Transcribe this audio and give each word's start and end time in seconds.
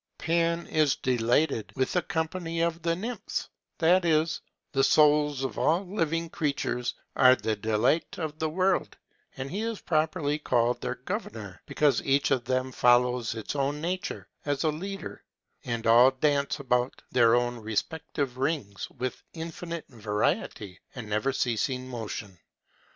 Pan 0.17 0.65
is 0.65 0.95
delighted 0.95 1.71
with 1.75 1.93
the 1.93 2.01
company 2.01 2.59
of 2.59 2.81
the 2.81 2.95
Nymphs, 2.95 3.49
that 3.77 4.03
is, 4.03 4.41
the 4.71 4.83
souls 4.83 5.43
of 5.43 5.59
all 5.59 5.85
living 5.85 6.27
creatures 6.27 6.95
are 7.15 7.35
the 7.35 7.55
delight 7.55 8.17
of 8.17 8.39
the 8.39 8.49
world; 8.49 8.97
and 9.37 9.51
he 9.51 9.61
is 9.61 9.79
properly 9.81 10.39
called 10.39 10.81
their 10.81 10.95
governor, 10.95 11.61
because 11.67 12.01
each 12.01 12.31
of 12.31 12.45
them 12.45 12.71
follows 12.71 13.35
its 13.35 13.55
own 13.55 13.79
nature, 13.79 14.27
as 14.43 14.63
a 14.63 14.71
leader, 14.71 15.23
and 15.65 15.85
all 15.85 16.09
dance 16.09 16.57
about 16.59 17.03
their 17.11 17.35
own 17.35 17.57
respective 17.57 18.39
rings, 18.39 18.89
with 18.89 19.21
infinite 19.33 19.85
variety 19.87 20.79
and 20.95 21.07
never 21.07 21.31
ceasing 21.31 21.87
motion. 21.87 22.39